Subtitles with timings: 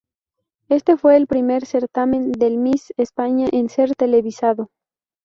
[0.67, 4.71] Este fue el primer certamen del Miss España en ser televisado.